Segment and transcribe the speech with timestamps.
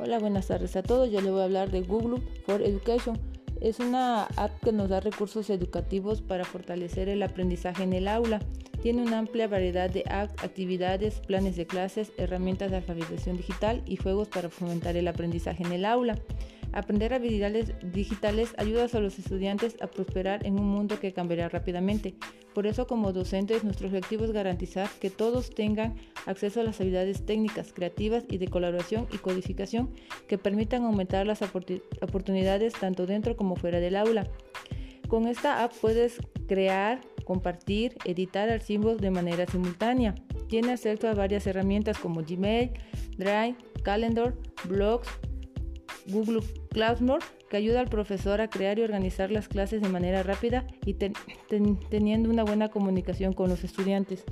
[0.00, 1.10] Hola, buenas tardes a todos.
[1.10, 3.18] Yo les voy a hablar de Google for Education.
[3.60, 8.38] Es una app que nos da recursos educativos para fortalecer el aprendizaje en el aula.
[8.80, 14.28] Tiene una amplia variedad de actividades, planes de clases, herramientas de alfabetización digital y juegos
[14.28, 16.16] para fomentar el aprendizaje en el aula.
[16.72, 22.14] Aprender habilidades digitales ayuda a los estudiantes a prosperar en un mundo que cambiará rápidamente.
[22.54, 25.94] Por eso como docentes nuestro objetivo es garantizar que todos tengan
[26.26, 29.90] acceso a las habilidades técnicas, creativas y de colaboración y codificación
[30.26, 34.26] que permitan aumentar las oportunidades tanto dentro como fuera del aula.
[35.08, 40.14] Con esta app puedes crear, compartir, editar archivos de manera simultánea.
[40.48, 42.72] Tiene acceso a varias herramientas como Gmail,
[43.16, 44.34] Drive, Calendar,
[44.68, 45.08] Blogs,
[46.08, 46.40] Google
[46.70, 50.94] Classroom que ayuda al profesor a crear y organizar las clases de manera rápida y
[50.94, 54.24] teniendo una buena comunicación con los estudiantes.